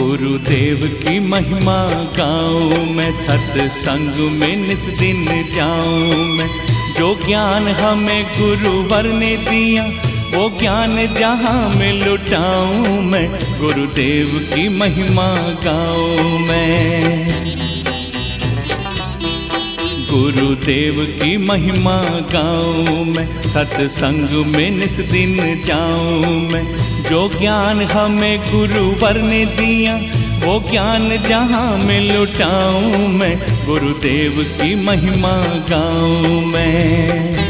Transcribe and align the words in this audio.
गुरुदेव 0.00 1.00
की 1.02 1.20
महिमा 1.20 1.88
गाऊं 1.92 2.86
मैं, 2.86 3.12
सत्संग 3.12 4.14
में 4.30 4.56
निस 4.56 4.80
दिन 4.80 5.52
जाऊँ 5.54 6.14
मैं। 6.14 6.66
जो 6.94 7.20
ज्ञान 7.26 7.68
हमें 7.68 8.24
गुरुवर 8.24 9.02
ने 9.02 9.36
दिया, 9.36 9.84
वो 10.38 10.58
ज्ञान 10.60 11.14
जहाँ 11.14 11.70
में 11.70 11.92
लुटाऊं 11.92 13.02
मैं। 13.02 13.30
गुरुदेव 13.60 14.50
की 14.54 14.68
महिमा 14.68 15.34
गाऊं 15.38 16.38
मैं। 16.38 17.47
गुरुदेव 20.10 21.18
की 21.22 21.36
महिमा 21.36 22.02
गाऊं 22.04 23.04
मैं, 23.04 23.42
सत्संग 23.42 24.46
में 24.46 24.70
निस 24.70 24.92
दिन 24.92 25.62
जाऊँ 25.66 26.40
मैं। 26.50 26.76
जो 27.02 27.30
ज्ञान 27.38 27.82
हमें 27.82 28.38
गुरुवर 28.40 29.22
ने 29.22 29.46
दिया, 29.46 29.96
वो 30.46 30.64
ज्ञान 30.70 31.22
जहाँ 31.28 31.76
में 31.76 32.12
लुटाऊं 32.12 33.08
मैं। 33.08 33.66
गुरुदेव 33.66 34.46
की 34.62 34.74
महिमा 34.74 35.42
गाऊं 35.70 36.46
मैं। 36.46 37.47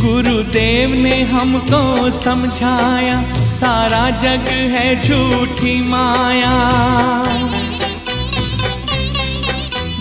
गुरुदेव 0.00 0.94
ने 0.94 1.22
हमको 1.22 2.10
समझाया, 2.10 3.32
सारा 3.34 4.10
जग 4.10 4.48
है 4.52 5.02
झूठी 5.02 5.80
माया। 5.80 6.54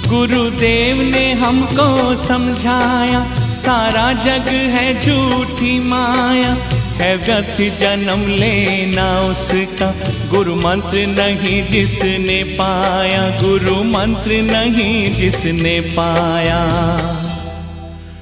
गुरुदेव 0.08 1.02
ने 1.02 1.34
हमको 1.34 2.16
समझाया, 2.24 3.34
सारा 3.56 4.14
जग 4.14 4.48
है 4.48 4.94
झूठी 5.00 5.80
माया। 5.80 6.58
है 6.98 7.18
व्यर्थ 7.18 7.80
जन्म 7.82 8.28
लेना 8.28 9.20
उसका, 9.20 9.96
गुरु 10.30 10.56
मंत्र 10.56 10.98
नहीं 10.98 11.68
जिसने 11.68 12.44
पाया, 12.44 13.30
गुरु 13.44 13.84
मंत्र 13.84 14.32
नहीं 14.32 15.16
जिसने 15.16 15.80
पाया। 15.80 16.70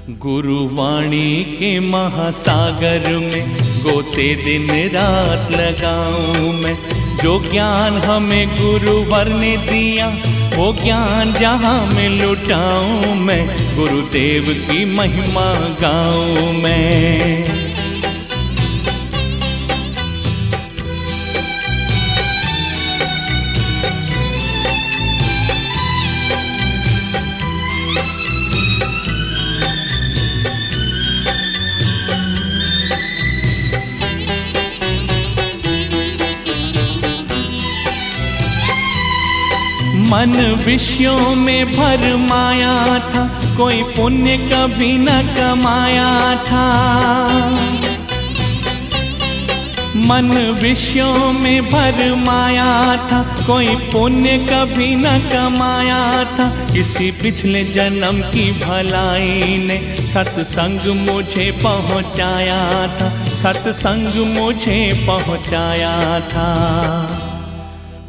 गुरुवाणी 0.10 1.44
के 1.44 1.80
महासागर 1.80 3.10
में 3.10 3.54
गोते 3.56 4.36
दिन 4.36 4.90
रात 4.90 5.52
लगाऊँ 5.52 6.54
मैं। 6.54 6.78
जो 7.24 7.44
ज्ञान 7.52 7.94
हमें 7.94 8.48
गुरुवर 8.48 9.28
ने 9.28 9.58
दिया, 9.58 10.08
वो 10.56 10.74
ज्ञान 10.74 11.34
जहाँ 11.34 11.90
में 11.94 12.10
लुटाऊं 12.10 13.16
मैं। 13.16 13.48
गुरुदेव 13.76 14.44
की 14.72 14.86
महिमा 14.86 15.54
गाऊं 15.82 16.54
मैं। 16.54 17.67
मन 40.10 40.62
विषयों 40.66 41.36
में 41.36 41.72
भर 41.72 42.16
माया 42.16 43.00
था, 43.00 43.40
कोई 43.58 43.84
पुण्य 43.84 44.38
कभी 44.38 44.98
न 44.98 45.06
कमाया 45.06 46.36
था। 46.44 46.68
मन 49.96 50.58
विषयों 50.62 51.34
में 51.34 51.70
भर 51.70 52.16
माया 52.16 52.98
था, 53.08 53.22
कोई 53.48 53.68
पुण्य 53.68 54.38
कभी 54.38 54.96
न 54.96 55.04
कमाया 55.04 56.24
था। 56.24 56.50
किसी 56.74 57.12
पिछले 57.12 57.64
जन्म 57.64 58.22
की 58.22 58.52
भलाई 58.52 59.58
ने 59.58 59.96
सत्संग 59.96 61.10
मुझे 61.10 61.52
पहुँचाया 61.52 62.88
था, 62.98 63.26
सत्संग 63.26 64.40
मुझे 64.40 65.06
पहुँचाया 65.08 66.20
था। 66.20 66.48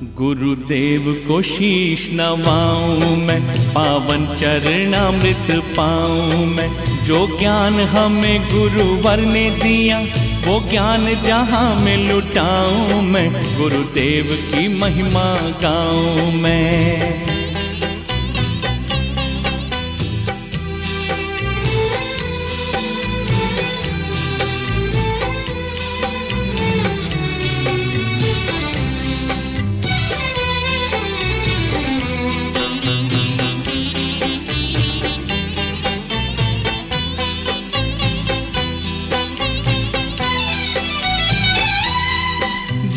गुरुदेव 0.03 1.25
को 1.29 1.43
शीश 1.43 2.09
नवाऊं 2.13 3.17
मैं, 3.17 3.73
पावन 3.73 4.27
चरणामृत 4.27 5.63
पाऊँ 5.77 6.47
मैं। 6.47 6.85
जो 7.05 7.39
ज्ञान 7.39 7.75
हमें 7.75 8.41
गुरुवर 8.41 9.17
ने 9.17 9.51
दिया, 9.51 9.99
वो 10.47 10.61
ज्ञान 10.71 11.15
जहाँ 11.27 11.81
में 11.81 12.13
लुटाऊं 12.13 13.03
मैं। 13.03 13.59
गुरुदेव 13.59 14.25
की 14.31 14.69
महिमा 14.69 15.35
गाऊं 15.35 16.33
मैं। 16.33 17.38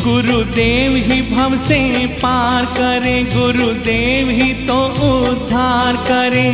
गुरुदेव 0.03 0.95
ही 0.95 1.21
भव 1.21 1.57
से 1.57 2.07
पार 2.07 2.65
करे, 2.65 3.23
गुरुदेव 3.23 4.29
ही 4.29 4.53
तो 4.67 4.77
उद्धार 5.09 5.95
करे। 5.95 6.51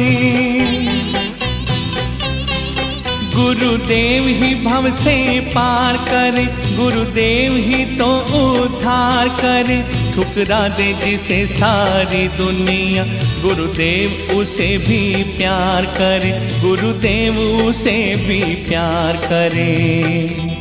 गुरुदेव 3.35 4.28
ही 4.28 4.53
भव 4.56 4.90
से 4.91 5.40
पार 5.40 5.97
करे, 5.97 6.46
गुरुदेव 6.75 7.56
ही 7.56 7.85
तो 7.97 8.09
उद्धार 8.41 9.30
करे। 9.30 9.81
ठुकरा 10.16 10.68
दे 10.68 10.94
जिसे 10.94 11.46
सारी 11.47 12.28
दुनिया, 12.28 13.03
गुरुदेव 13.41 14.38
उसे 14.38 14.78
भी 14.78 15.24
प्यार 15.24 15.85
करे, 15.85 16.31
गुरुदेव 16.62 17.40
उसे 17.40 18.00
भी 18.28 18.41
प्यार 18.41 19.18
करे। 19.25 20.56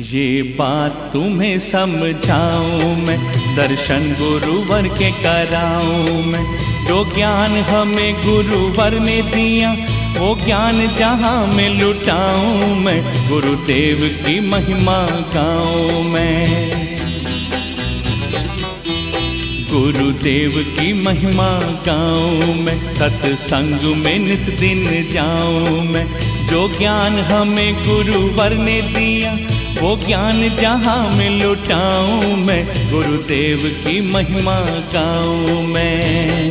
ये 0.00 0.42
बात 0.42 1.10
तुम्हें 1.12 1.58
समझाऊं 1.58 2.96
मैं, 2.96 3.32
दर्शन 3.56 4.14
गुरुवर 4.18 4.88
के 4.88 5.10
कराऊं 5.10 6.24
मैं। 6.24 6.58
जो 6.86 7.04
ज्ञान 7.14 7.50
हमें 7.50 8.14
गुरुवर 8.14 8.98
ने 8.98 9.22
दिया, 9.22 9.72
वो 10.18 10.38
ज्ञान 10.44 10.96
जहाँ 10.98 11.46
में 11.46 11.80
लुटाऊं 11.80 12.74
मैं। 12.74 13.28
गुरुदेव 13.28 14.22
की 14.26 14.40
महिमा 14.40 15.06
गाऊं 15.10 16.02
मैं। 16.02 16.44
गुरुदेव 19.72 20.76
की 20.80 20.92
महिमा 20.92 21.60
गाऊं 21.60 22.54
मैं, 22.54 22.94
सत्संग 22.94 23.96
में 23.96 24.18
निस 24.18 24.42
दिन 24.42 25.08
जाऊँ 25.10 25.84
मैं। 25.84 26.06
जो 26.46 26.68
ज्ञान 26.78 27.18
हमें 27.18 27.74
गुरुवर 27.74 28.54
ने 28.54 28.82
दिया 28.82 29.53
वो 29.84 29.96
ज्ञान 29.96 30.56
जहाँ 30.56 31.16
में 31.16 31.30
लुटाऊं 31.30 32.36
मैं 32.36 32.64
गुरुदेव 32.92 33.58
की 33.84 34.00
महिमा 34.12 34.56
गाऊं 34.94 35.62
मैं। 35.62 36.43